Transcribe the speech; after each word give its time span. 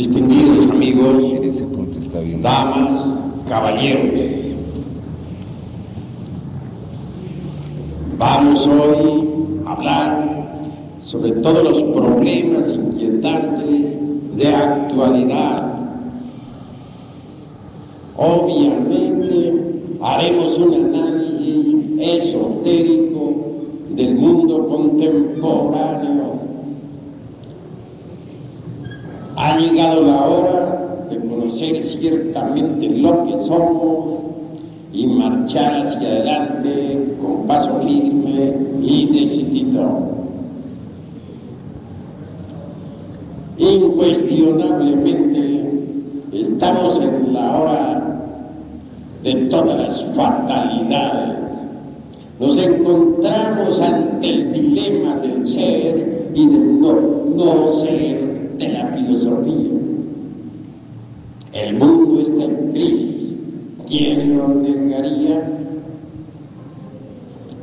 distinguidos 0.00 0.66
amigos, 0.70 1.14
En 1.14 1.44
ese 1.44 1.64
punto 1.64 1.98
está 1.98 2.20
bien. 2.20 2.40
damas, 2.40 3.20
caballeros. 3.46 4.08
Vamos 8.16 8.66
hoy 8.66 9.60
a 9.66 9.72
hablar 9.72 10.08
sobre 11.00 11.32
todos 11.32 11.62
los 11.64 11.82
problemas 11.82 12.70
inquietantes 12.70 14.36
de 14.36 14.48
actualidad. 14.48 15.74
Obviamente 18.16 19.52
haremos 20.00 20.58
un 20.58 20.74
análisis 20.74 21.76
esotérico 21.98 23.34
del 23.90 24.14
mundo 24.14 24.66
contemporáneo. 24.66 26.39
Ha 29.42 29.56
llegado 29.56 30.02
la 30.02 30.22
hora 30.22 31.06
de 31.08 31.18
conocer 31.18 31.82
ciertamente 31.82 32.90
lo 32.90 33.24
que 33.24 33.32
somos 33.46 34.20
y 34.92 35.06
marchar 35.06 35.80
hacia 35.80 36.08
adelante 36.08 37.16
con 37.22 37.46
paso 37.46 37.80
firme 37.80 38.52
y 38.82 39.06
decidido. 39.06 40.10
Incuestionablemente 43.56 45.70
estamos 46.32 47.00
en 47.00 47.32
la 47.32 47.56
hora 47.56 48.20
de 49.22 49.34
todas 49.46 49.78
las 49.78 50.04
fatalidades. 50.14 51.38
Nos 52.38 52.58
encontramos 52.58 53.80
ante 53.80 54.28
el 54.28 54.52
dilema 54.52 55.16
del 55.16 55.48
ser 55.48 56.30
y 56.34 56.46
del 56.46 56.78
no, 56.78 56.92
no 57.36 57.72
ser 57.80 58.29
de 58.60 58.68
la 58.68 58.86
filosofía. 58.88 59.72
El 61.52 61.78
mundo 61.78 62.20
está 62.20 62.44
en 62.44 62.72
crisis. 62.72 63.34
¿Quién 63.88 64.36
lo 64.36 64.48
negaría? 64.48 65.50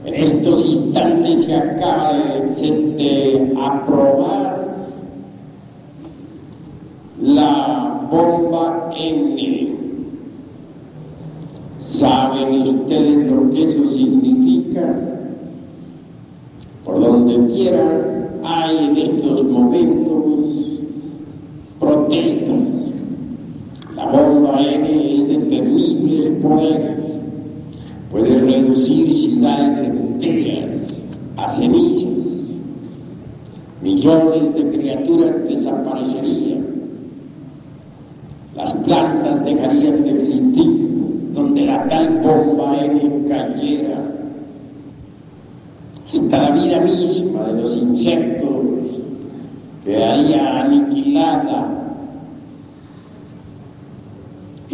En 0.06 0.14
estos 0.14 0.66
instantes 0.66 1.44
se 1.44 1.56
acaba 1.56 2.14
de, 2.14 3.54
aprobar 3.62 4.88
la 7.22 8.08
bomba 8.10 8.90
N. 8.98 9.78
¿Saben 11.80 12.68
ustedes 12.68 13.32
lo 13.32 13.50
que 13.52 13.70
eso 13.70 13.86
significa? 13.94 14.96
Por 16.84 17.00
donde 17.00 17.54
quiera 17.54 18.30
hay 18.44 18.86
en 18.86 18.98
estos 18.98 19.44
momentos 19.44 20.57
La 23.98 24.06
bomba 24.06 24.62
N 24.62 25.16
es 25.16 25.28
de 25.28 25.38
temibles 25.40 26.30
poderes. 26.42 26.98
Puede 28.10 28.40
reducir 28.40 29.14
ciudades 29.14 29.80
enteras 29.80 30.94
a 31.36 31.50
cenizas. 31.50 32.08
Millones 33.82 34.54
de 34.54 34.70
criaturas 34.70 35.36
desaparecerían. 35.50 36.66
Las 38.56 38.74
plantas 38.74 39.44
dejarían 39.44 40.06
de 40.06 40.12
existir 40.12 40.90
donde 41.34 41.66
la 41.66 41.88
tal 41.90 42.20
bomba 42.20 42.86
N 42.86 43.26
cayera. 43.28 44.02
Hasta 46.14 46.38
la 46.42 46.52
vida 46.52 46.80
misma 46.80 47.44
de 47.48 47.62
los 47.62 47.76
insectos 47.76 48.48
quedaría 49.84 50.62
aniquilada. 50.62 51.77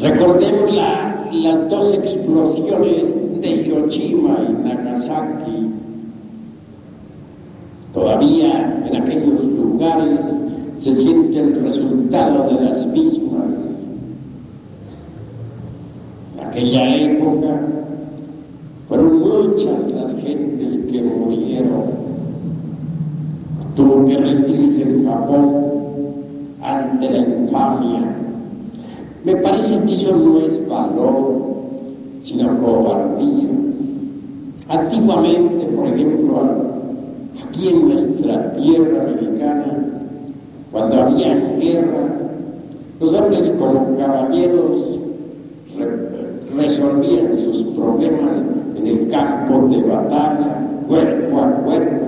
Recordemos 0.03 0.75
la, 0.75 1.30
las 1.31 1.69
dos 1.69 1.94
explosiones 1.94 3.14
de 3.40 3.47
Hiroshima 3.50 4.38
y 4.50 4.68
Nagasaki. 4.68 5.69
Todavía 7.94 8.84
en 8.86 9.02
aquellos 9.02 9.46
lugares 9.46 10.36
se 10.80 10.94
siente 10.94 11.40
el 11.40 11.64
resultado 11.64 12.50
de 12.50 12.66
las 12.66 12.86
mismas. 12.88 13.53
En 16.38 16.47
aquella 16.47 16.96
época 16.97 17.62
fueron 18.90 19.20
muchas 19.22 19.90
las 19.94 20.14
gentes 20.16 20.80
que 20.91 21.02
murieron. 21.02 21.84
Tuvo 23.78 24.06
que 24.06 24.18
rendirse 24.18 24.81
en 24.81 25.06
Japón 25.06 25.64
ante 26.62 27.09
la 27.09 27.18
infamia. 27.20 28.22
Me 29.25 29.38
parece 29.38 29.79
que 29.85 29.94
eso 29.94 30.16
no 30.17 30.38
es 30.38 30.67
valor, 30.67 31.34
sino 32.23 32.57
cobardía. 32.57 33.50
Antiguamente, 34.67 35.66
por 35.67 35.88
ejemplo, 35.88 36.41
aquí 37.41 37.69
en 37.69 37.88
nuestra 37.88 38.53
tierra 38.53 39.03
mexicana, 39.03 39.85
cuando 40.73 41.01
había 41.03 41.35
guerra, 41.57 42.16
los 43.00 43.13
hombres 43.13 43.50
como 43.51 43.95
caballeros 43.97 45.00
re 45.78 46.13
resolvían 46.55 47.38
sus 47.38 47.63
problemas 47.75 48.44
en 48.75 48.88
el 48.88 49.07
campo 49.07 49.67
de 49.69 49.84
batalla, 49.84 50.67
cuerpo 50.88 51.41
a 51.41 51.51
cuerpo. 51.63 52.05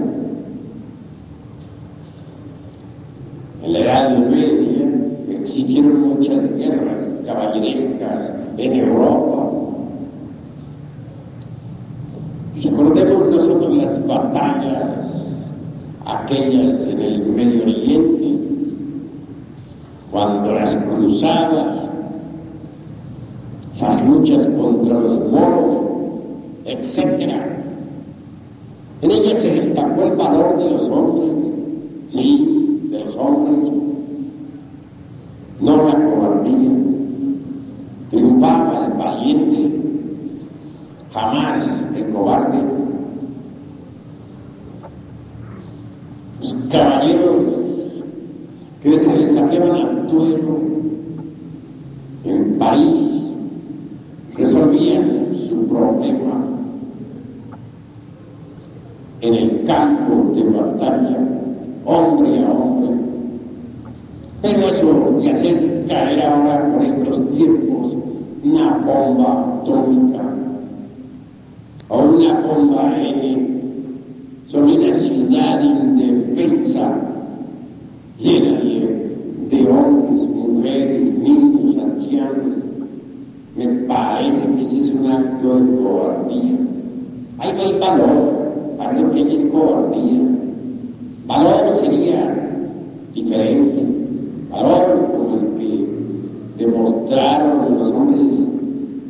En 3.64 3.74
la 3.74 3.80
Edad 3.80 4.18
Media 4.20 4.95
existieron 5.56 6.10
muchas 6.10 6.54
guerras 6.58 7.10
caballerescas 7.26 8.34
en 8.58 8.74
Europa. 8.74 9.52
Recordemos 12.62 13.30
nosotros 13.30 13.78
las 13.78 14.06
batallas, 14.06 15.40
aquellas 16.06 16.88
en 16.88 17.02
el 17.02 17.26
Medio 17.28 17.64
Oriente, 17.64 18.38
cuando 20.12 20.52
las 20.52 20.76
cruzadas, 20.76 21.90
las 23.80 24.10
luchas 24.10 24.48
contra 24.60 25.00
los 25.00 25.32
moros, 25.32 25.86
etc. 26.66 27.32
En 29.02 29.12
ellas 29.12 29.38
se 29.38 29.52
destacó 29.52 30.04
el 30.04 30.16
valor 30.18 30.58
de 30.58 30.70
los 30.70 30.90
hombres, 30.90 31.54
sí, 32.10 32.88
de 32.92 33.06
los 33.06 33.16
hombres, 33.16 33.85
jamás 41.16 41.66
el 41.96 42.10
cobarde. 42.10 42.62
Los 46.42 46.54
caballeros 46.70 47.44
que 48.84 48.98
se 48.98 49.14
desafiaban 49.14 49.76
al 49.78 50.08
duelo 50.10 50.60
en 52.26 52.58
París 52.60 53.24
resolvían 54.36 55.34
su 55.48 55.66
problema 55.68 56.44
en 59.22 59.34
el 59.34 59.64
campo 59.64 60.34
de 60.36 60.44
batalla, 60.44 61.18
hombre 61.86 62.44
a 62.44 62.52
hombre. 62.52 62.92
Pero 64.42 64.68
eso 64.68 65.12
de 65.22 65.32
hacer 65.32 65.86
caer 65.88 66.22
ahora 66.24 66.74
por 66.74 66.84
estos 66.84 67.30
tiempos 67.30 67.96
una 68.44 68.78
bomba 68.80 69.62
atómica 69.62 70.45
o 71.90 72.00
una 72.00 72.40
bomba 72.42 72.98
N 72.98 73.56
sobre 74.48 74.74
una 74.74 74.94
ciudad 74.94 75.62
indefensa 75.62 76.96
llena 78.20 78.60
de, 79.50 79.68
hombres, 79.70 80.22
mujeres, 80.30 81.18
niños, 81.20 81.78
ancianos, 81.78 82.56
me 83.56 83.68
parece 83.88 84.46
que 84.46 84.62
ese 84.64 84.82
es 84.82 84.92
un 84.92 85.12
acto 85.12 85.60
de 85.60 85.78
cobardía. 85.78 86.58
Ahí 87.38 87.54
no 87.54 87.62
hay 87.62 87.80
valor 87.80 88.76
para 88.78 89.00
lo 89.00 89.12
que 89.12 89.36
es 89.36 89.44
cobardía. 89.46 90.22
Valor 91.28 91.76
sería 91.76 92.62
diferente. 93.14 93.86
Valor 94.50 95.12
como 95.16 95.38
el 95.38 95.48
que 95.58 96.64
demostraron 96.66 97.78
los 97.78 97.92
hombres 97.92 98.40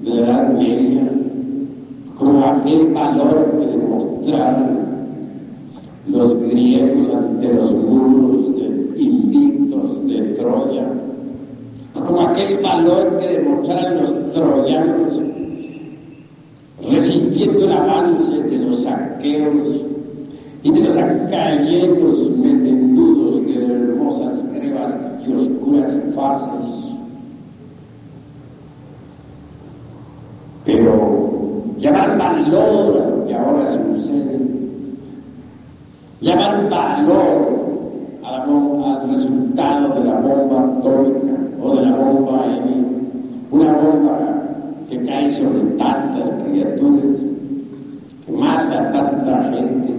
de 0.03 0.09
la 0.09 0.25
Edad 0.25 0.53
Media, 0.53 1.11
aquel 2.65 2.87
valor 2.93 3.59
que 3.59 3.67
demostraron 3.67 4.79
los 6.07 6.39
griegos 6.39 7.13
ante 7.13 7.53
los 7.53 7.71
muros 7.73 8.59
invictos 8.95 10.07
de 10.07 10.21
Troya, 10.33 10.87
como 11.93 12.21
aquel 12.21 12.57
valor 12.63 13.19
que 13.19 13.27
demostraron 13.27 14.01
los 14.01 14.31
troyanos 14.31 15.21
resistiendo 16.89 17.65
el 17.65 17.71
avance 17.71 18.43
de 18.43 18.57
los 18.57 18.85
aqueos 18.87 19.81
y 20.63 20.71
de 20.71 20.79
los 20.79 20.97
acayeros 20.97 22.31
metendudos 22.31 23.45
de 23.45 23.63
hermosas 23.63 24.43
grebas 24.53 24.97
y 25.23 25.33
oscuras 25.33 25.93
fases. 26.15 26.85
Pero 30.65 31.25
llamar 31.77 32.17
valor 32.35 33.25
que 33.27 33.33
ahora 33.33 33.65
sucede, 33.67 34.39
llamar 36.21 36.69
valor 36.69 37.55
al 38.25 39.09
resultado 39.09 39.95
de 39.95 40.03
la 40.05 40.19
bomba 40.19 40.77
atómica 40.77 41.33
o 41.61 41.75
de 41.75 41.81
la 41.85 41.95
bomba 41.95 42.41
aérea, 42.41 42.83
una 43.51 43.71
bomba 43.73 44.17
que 44.89 45.01
cae 45.03 45.31
sobre 45.31 45.61
tantas 45.77 46.31
criaturas, 46.43 47.21
que 48.25 48.31
mata 48.31 48.81
a 48.81 48.91
tanta 48.91 49.43
gente, 49.51 49.93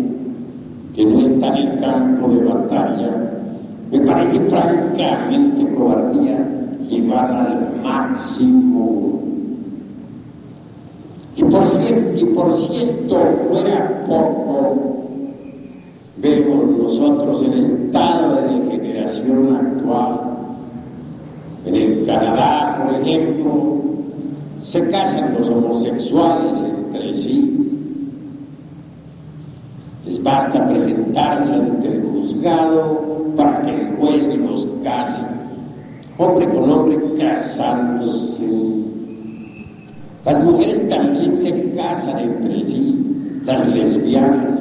que 0.94 1.04
no 1.04 1.20
está 1.20 1.48
en 1.48 1.54
el 1.54 1.80
campo 1.80 2.28
de 2.28 2.44
batalla, 2.44 3.12
me 3.90 4.00
parece 4.00 4.40
francamente 4.40 5.74
cobardía 5.74 6.46
llevar 6.88 7.30
al 7.30 7.82
máximo. 7.82 9.15
Y 12.16 12.24
por 12.26 12.52
si 12.52 12.84
esto 12.84 13.16
fuera 13.48 14.04
poco, 14.06 14.76
vemos 16.18 16.78
nosotros 16.78 17.42
el 17.42 17.58
estado 17.58 18.36
de 18.36 18.60
degeneración 18.60 19.56
actual. 19.56 20.20
En 21.66 21.74
el 21.74 22.06
Canadá, 22.06 22.82
por 22.84 22.94
ejemplo, 22.94 23.80
se 24.60 24.88
casan 24.88 25.34
los 25.38 25.48
homosexuales 25.48 26.58
entre 26.58 27.14
sí 27.14 27.56
les 30.06 30.22
basta 30.22 30.66
presentarse 30.68 31.52
ante 31.52 31.88
el 31.88 32.02
juzgado 32.02 33.32
para 33.36 33.62
que 33.62 33.74
el 33.74 33.96
juez 33.96 34.32
los 34.36 34.66
case. 34.84 35.18
Hombre 36.16 36.48
con 36.48 36.70
hombre 36.70 36.98
casándose. 37.18 38.44
Las 40.26 40.44
mujeres 40.44 40.88
también 40.88 41.36
se 41.36 41.70
casan 41.70 42.18
entre 42.18 42.64
sí. 42.64 42.96
Las 43.44 43.64
lesbianas 43.68 44.60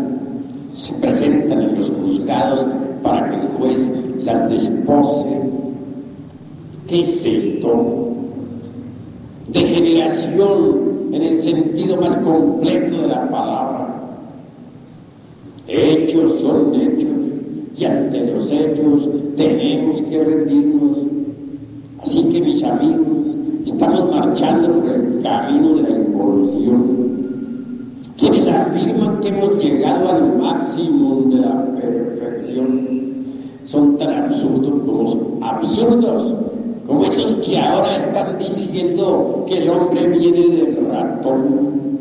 se 0.75 0.93
presentan 0.93 1.59
en 1.59 1.79
los 1.79 1.89
juzgados 1.89 2.67
para 3.01 3.31
que 3.31 3.37
el 3.37 3.47
juez 3.53 3.89
las 4.23 4.47
despose. 4.47 5.41
¿Qué 6.87 7.01
es 7.01 7.25
esto? 7.25 8.11
Degeneración 9.47 11.09
en 11.11 11.21
el 11.23 11.39
sentido 11.39 11.97
más 11.97 12.15
completo 12.17 13.01
de 13.01 13.07
la 13.07 13.27
palabra. 13.27 13.87
Hechos 15.67 16.41
son 16.41 16.75
hechos 16.75 17.09
y 17.75 17.85
ante 17.85 18.23
los 18.27 18.51
hechos 18.51 19.09
tenemos 19.35 19.99
que 20.03 20.23
rendirnos. 20.23 20.97
Así 22.03 22.23
que 22.25 22.39
mis 22.41 22.63
amigos, 22.63 23.24
marchando 24.35 24.81
por 24.81 24.89
el 24.89 25.23
camino 25.23 25.75
de 25.75 25.83
la 25.83 25.89
involución. 25.91 27.15
Quienes 28.17 28.45
afirman 28.47 29.21
que 29.21 29.29
hemos 29.29 29.63
llegado 29.63 30.09
al 30.09 30.37
máximo 30.37 31.21
de 31.29 31.35
la 31.37 31.65
perfección 31.75 33.25
son 33.63 33.97
tan 33.97 34.25
absurdos 34.25 34.81
como 34.85 35.39
absurdos 35.41 36.33
como 36.85 37.05
esos 37.05 37.33
que 37.45 37.57
ahora 37.57 37.95
están 37.95 38.37
diciendo 38.37 39.45
que 39.47 39.57
el 39.59 39.69
hombre 39.69 40.07
viene 40.09 40.47
del 40.55 40.85
ratón. 40.89 41.97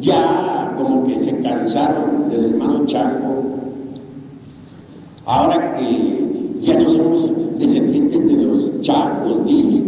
Ya 0.00 0.74
como 0.76 1.04
que 1.04 1.18
se 1.18 1.36
cansaron 1.38 2.28
del 2.30 2.52
hermano 2.52 2.86
Chaco, 2.86 3.34
ahora 5.26 5.74
que 5.74 6.54
ya 6.60 6.78
no 6.78 6.88
somos 6.88 7.32
descendientes 7.58 8.26
de 8.26 8.36
los 8.44 8.80
chacos, 8.82 9.44
dicen, 9.44 9.87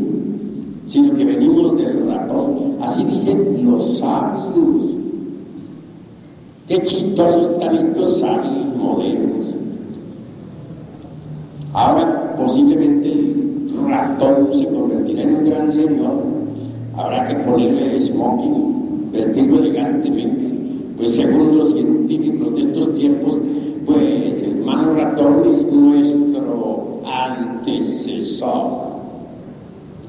sino 0.91 1.15
que 1.15 1.25
venimos 1.25 1.77
del 1.77 2.05
ratón, 2.09 2.77
así 2.83 3.05
dicen 3.05 3.65
los 3.65 4.01
sabios. 4.01 4.87
Qué 6.67 6.83
chistosos 6.83 7.49
están 7.53 7.77
estos 7.77 8.19
sabios 8.19 8.77
modernos. 8.77 9.55
Ahora 11.75 12.35
posiblemente 12.37 13.09
el 13.09 13.71
ratón 13.89 14.49
se 14.53 14.67
convertirá 14.67 15.23
en 15.23 15.37
un 15.37 15.45
gran 15.45 15.73
señor, 15.73 16.25
habrá 16.97 17.29
que 17.29 17.37
ponerle 17.37 18.01
smoking 18.01 19.11
vestirlo 19.13 19.59
elegantemente. 19.61 20.51
Pues 20.97 21.15
según 21.15 21.57
los 21.57 21.71
científicos 21.71 22.55
de 22.57 22.63
estos 22.63 22.93
tiempos, 22.95 23.41
pues 23.87 24.43
el 24.43 24.57
mano 24.65 24.95
ratón 24.95 25.55
es 25.55 25.71
nuestro 25.71 27.01
antecesor. 27.05 29.00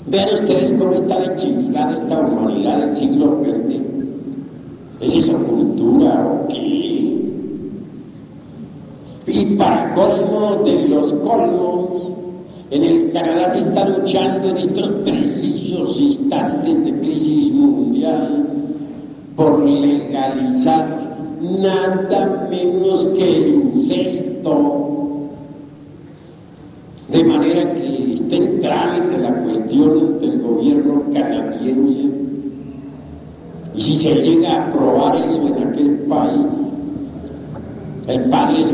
Vean 0.08 0.30
ustedes 0.34 0.72
cómo 0.80 0.94
está 0.94 1.20
de 1.20 1.36
chiflada 1.36 1.94
esta 1.94 2.20
humanidad 2.20 2.80
del 2.80 2.96
siglo 2.96 3.38
XX. 3.44 3.82
¿Es 5.02 5.16
eso 5.16 5.38
cultura 5.38 6.28
o 6.28 6.48
qué? 6.48 6.92
Y 9.28 9.46
para 9.56 9.94
colmo 9.94 10.62
de 10.64 10.90
los 10.90 11.14
colmos, 11.14 12.12
en 12.72 12.84
el 12.84 13.12
Canadá 13.12 13.50
se 13.50 13.60
está 13.60 13.88
luchando 13.88 14.50
en 14.50 14.58
estos 14.58 14.90
precisos 15.04 16.00
instantes 16.00 16.84
de 16.86 17.00
crisis 17.00 17.52
mundial 17.52 18.48
por 19.36 19.64
legalizar 19.64 20.88
nada 21.42 22.48
menos 22.50 23.06
que 23.06 23.38
el 23.38 23.48
incesto. 23.56 24.82
De 27.10 27.24
manera 27.24 27.74
que 27.74 28.01
trámite 28.40 29.18
la 29.18 29.34
cuestión 29.44 30.20
del 30.20 30.42
gobierno 30.42 31.04
canadiense. 31.14 32.10
Y 33.76 33.82
si 33.82 33.96
se 33.98 34.16
llega 34.16 34.54
a 34.54 34.68
aprobar 34.68 35.16
eso 35.16 35.48
en 35.48 35.68
aquel 35.68 35.90
país, 36.10 36.46
el 38.08 38.30
padre 38.30 38.66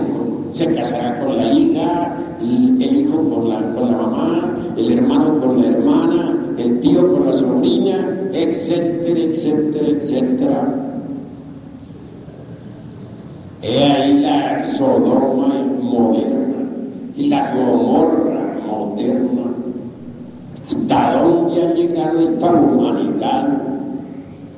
se, 0.54 0.66
casará 0.74 1.20
con 1.20 1.38
la 1.38 1.54
hija, 1.54 2.18
el, 2.42 2.82
hijo 2.82 3.18
con 3.30 3.50
la, 3.50 3.62
con 3.74 3.92
la 3.92 3.98
mamá, 3.98 4.58
el 4.78 4.94
hermano 4.94 5.40
con 5.40 5.62
la 5.62 5.68
hermana, 5.68 6.36
el 6.58 6.80
tío 6.80 7.12
con 7.12 7.26
la 7.28 7.34
sobrina, 7.34 8.30
etcétera, 8.34 9.20
etcétera, 9.20 9.88
etcétera. 9.88 10.88
He 13.62 13.84
ahí 13.84 14.20
la 14.20 14.64
Sodoma 14.64 15.54
moderna 15.82 16.70
y 17.16 17.28
la 17.28 17.54
Gomorra 17.56 18.60
moderna. 18.66 19.37
¿Hasta 20.90 21.22
dónde 21.22 21.62
ha 21.62 21.74
llegado 21.74 22.18
esta 22.22 22.50
humanidad? 22.50 23.62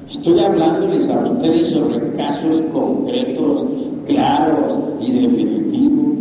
Estoy 0.08 0.40
hablándoles 0.40 1.10
a 1.10 1.24
ustedes 1.24 1.72
sobre 1.72 2.14
casos 2.14 2.62
concretos, 2.72 3.66
claros 4.06 4.78
y 5.00 5.12
definitivos. 5.12 6.18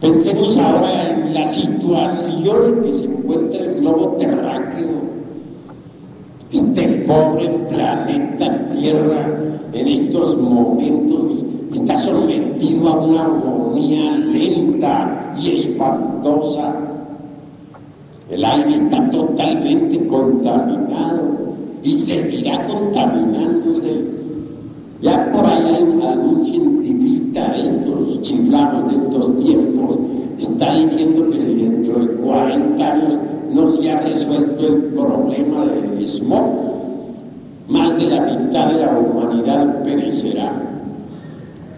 Pensemos 0.00 0.56
ahora 0.56 1.10
en 1.10 1.34
la 1.34 1.46
situación 1.46 2.82
que 2.84 2.92
se 2.92 3.04
encuentra 3.06 3.58
el 3.58 3.80
globo 3.80 4.10
terráqueo 4.18 5.00
este 6.52 6.86
pobre 7.08 7.48
planeta 7.68 8.68
Tierra 8.70 9.36
en 9.72 9.88
estos 9.88 10.38
momentos 10.38 11.44
está 11.74 11.98
sometido 11.98 12.88
a 12.88 13.04
una 13.04 13.24
agonía 13.24 14.12
lenta 14.12 15.34
y 15.42 15.56
espantosa. 15.56 16.87
El 18.30 18.44
aire 18.44 18.74
está 18.74 19.08
totalmente 19.10 20.06
contaminado 20.06 21.54
y 21.82 21.92
seguirá 21.92 22.66
contaminándose. 22.66 24.04
Ya 25.00 25.30
por 25.30 25.46
ahí 25.46 25.62
hay 25.62 26.06
algún 26.06 26.40
científica 26.42 27.52
de 27.52 27.62
estos 27.62 28.22
chiflados 28.22 28.88
de 28.88 28.94
estos 28.94 29.38
tiempos 29.38 29.98
está 30.38 30.74
diciendo 30.74 31.28
que 31.30 31.40
si 31.40 31.54
dentro 31.54 31.98
de 31.98 32.14
40 32.14 32.92
años 32.92 33.18
no 33.52 33.70
se 33.70 33.90
ha 33.90 34.00
resuelto 34.00 34.66
el 34.66 34.82
problema 34.94 35.64
del 35.66 36.06
smog. 36.06 36.68
Más 37.68 37.96
de 37.96 38.06
la 38.06 38.20
mitad 38.22 38.72
de 38.72 38.80
la 38.80 38.98
humanidad 38.98 39.82
perecerá. 39.82 40.52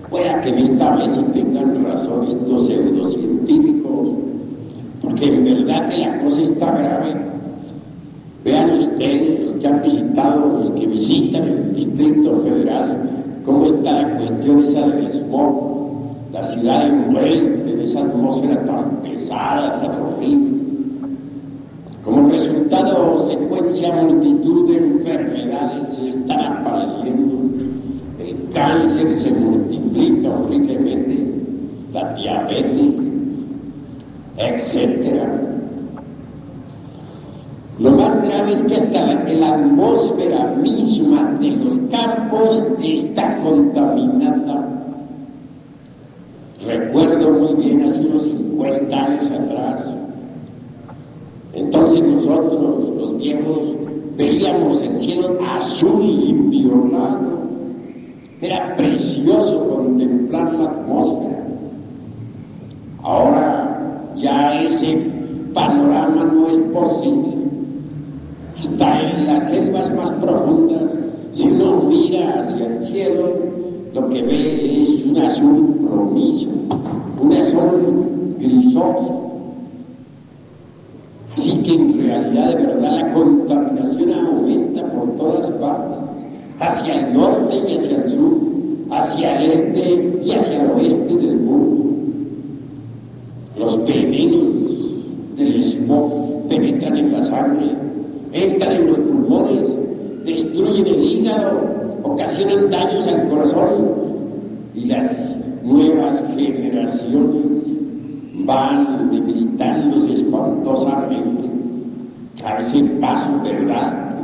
Pueda 0.08 0.40
que 0.40 0.50
en 0.50 0.58
esta 0.58 0.96
vez 0.96 1.16
y 1.16 1.22
tengan 1.32 1.84
razón 1.84 2.26
estos 2.26 2.66
pseudocientíficos, 2.66 4.08
porque 5.02 5.26
en 5.26 5.44
verdad 5.44 5.88
que 5.88 5.98
la 5.98 6.18
cosa 6.22 6.40
está 6.42 6.72
grave. 6.72 7.16
Vean 8.44 8.78
ustedes, 8.78 9.40
los 9.40 9.52
que 9.54 9.66
han 9.66 9.82
visitado, 9.82 10.58
los 10.58 10.70
que 10.70 10.86
visitan 10.86 11.44
el 11.44 11.74
Distrito 11.74 12.40
Federal, 12.40 13.00
cómo 13.44 13.66
está 13.66 13.92
la 13.92 14.18
cuestión 14.18 14.64
esa 14.64 14.86
del 14.88 15.12
smog. 15.12 15.70
La 16.32 16.42
ciudad 16.44 16.86
envuelta 16.86 17.70
en 17.70 17.80
esa 17.80 18.00
atmósfera 18.00 18.64
tan 18.64 19.02
pesada, 19.02 19.78
tan 19.78 20.00
horrible 20.00 20.60
como 22.02 22.30
resultado, 22.30 23.28
secuencia, 23.28 23.92
multitud 23.92 24.70
de 24.70 24.78
enfermedades 24.78 25.98
están 25.98 26.40
apareciendo. 26.40 27.36
El 28.18 28.36
cáncer 28.54 29.14
se 29.16 29.30
multiplica 29.32 30.30
horriblemente, 30.30 31.30
la 31.92 32.14
diabetes, 32.14 33.09
etc. 34.40 35.28
Lo 37.78 37.92
más 37.92 38.22
grave 38.22 38.52
es 38.52 38.62
que 38.62 38.74
hasta 38.76 39.06
la, 39.06 39.54
atmósfera 39.54 40.54
misma 40.56 41.34
de 41.40 41.50
los 41.50 41.78
campos 41.90 42.62
está 42.82 43.38
contaminada. 43.42 44.68
Recuerdo 46.66 47.30
muy 47.30 47.54
bien, 47.54 47.82
hace 47.82 48.00
unos 48.00 48.24
50 48.24 48.96
años 48.96 49.30
atrás, 49.30 49.84
entonces 51.54 52.02
nosotros, 52.02 52.96
los 52.96 53.16
viejos, 53.16 53.60
veíamos 54.16 54.82
el 54.82 55.00
cielo 55.00 55.38
azul 55.56 56.02
inviolado. 56.04 57.40
Era 58.42 58.76
precioso 58.76 59.66
contemplar 59.68 60.52
la 60.54 60.64
atmósfera. 60.64 61.44
Ahora 63.02 63.70
ya 64.16 64.62
ese 64.62 64.98
panorama 65.54 66.24
no 66.24 66.48
es 66.48 66.58
posible. 66.72 67.34
Está 68.60 69.00
en 69.00 69.26
las 69.26 69.48
selvas 69.48 69.94
más 69.94 70.10
profundas, 70.12 70.92
si 71.32 71.48
uno 71.48 71.82
mira 71.82 72.40
hacia 72.40 72.66
el 72.66 72.82
cielo, 72.82 73.34
lo 73.94 74.08
que 74.08 74.22
ve 74.22 74.82
es 74.82 75.04
un 75.04 75.18
azul 75.18 75.74
promiso, 75.88 76.50
un 77.22 77.32
azul 77.32 78.34
grisoso. 78.38 79.20
Así 81.36 81.56
que 81.62 81.72
en 81.74 81.98
realidad, 81.98 82.56
de 82.56 82.66
verdad, 82.66 82.92
la 83.00 83.10
contaminación 83.12 84.12
aumenta 84.12 84.84
por 84.92 85.16
todas 85.16 85.50
partes, 85.52 85.98
hacia 86.60 87.06
el 87.06 87.14
norte 87.14 87.56
y 87.68 87.76
hacia 87.76 87.96
el 87.96 88.10
sur, 88.10 88.32
hacia 88.90 89.40
el 89.40 89.52
este 89.52 90.20
y 90.22 90.32
hacia 90.32 90.62
el 90.62 90.70
oeste 90.72 91.16
del 91.16 91.36
mundo. 91.36 91.94
Los 93.58 93.84
venenos 93.84 95.36
del 95.36 95.62
smog 95.62 96.48
penetran 96.48 96.96
en 96.96 97.12
la 97.12 97.19
sangre, 97.30 97.74
entran 98.32 98.72
en 98.72 98.86
los 98.88 98.98
pulmones, 98.98 99.66
destruyen 100.24 100.86
el 100.86 101.02
hígado, 101.02 101.60
ocasionan 102.02 102.70
daños 102.70 103.06
al 103.06 103.28
corazón 103.28 103.88
y 104.74 104.84
las 104.86 105.38
nuevas 105.62 106.22
generaciones 106.36 107.60
van 108.44 109.10
debilitándose 109.10 110.12
espantosamente. 110.14 111.50
A 112.44 112.58
ese 112.58 112.82
paso, 113.00 113.28
¿verdad? 113.42 114.16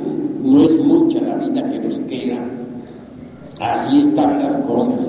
No 0.42 0.62
es 0.62 0.84
mucha 0.84 1.20
la 1.20 1.36
vida 1.36 1.68
que 1.70 1.78
nos 1.80 1.98
queda. 2.00 2.38
Así 3.60 4.00
están 4.00 4.42
las 4.42 4.56
cosas. 4.56 5.06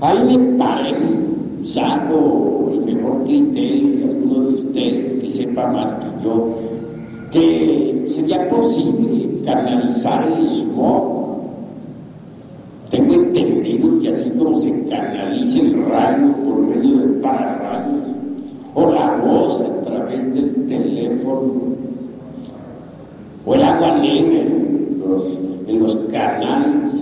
A 0.00 0.14
mí 0.14 0.36
me 0.36 0.58
parece, 0.58 1.06
salvo 1.64 2.70
el 2.72 2.94
mejor 2.94 3.24
criterio 3.24 3.98
de 3.98 4.04
alguno 4.04 4.40
de 4.40 4.54
ustedes 4.54 5.12
que 5.14 5.30
sepa 5.30 5.72
más 5.72 5.92
que 5.92 6.06
yo, 6.22 6.67
que 7.30 8.04
sería 8.06 8.48
posible 8.48 9.42
canalizar 9.44 10.32
el 10.32 10.48
smog. 10.48 11.18
Tengo 12.90 13.14
entendido 13.14 13.98
que 14.00 14.08
así 14.08 14.30
como 14.30 14.56
se 14.58 14.84
canaliza 14.86 15.58
el 15.58 15.84
radio 15.84 16.32
por 16.44 16.58
medio 16.60 16.98
del 17.00 17.20
pararrayos, 17.20 18.08
o 18.74 18.90
la 18.92 19.16
voz 19.16 19.62
a 19.62 19.82
través 19.82 20.32
del 20.32 20.66
teléfono, 20.68 21.52
o 23.44 23.54
el 23.54 23.62
agua 23.62 23.98
negra 23.98 24.40
en 24.40 25.00
los, 25.00 25.38
en 25.66 25.78
los 25.80 25.96
canales, 26.10 26.94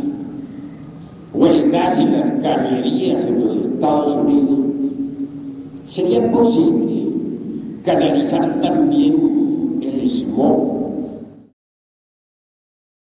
o 1.32 1.46
el 1.46 1.70
gas 1.70 1.98
en 1.98 2.12
las 2.12 2.30
cañerías 2.42 3.24
en 3.24 3.44
los 3.44 3.56
Estados 3.56 4.22
Unidos, 4.22 4.58
sería 5.84 6.28
posible 6.32 7.06
canalizar 7.84 8.60
también 8.60 9.45
small. 10.08 10.75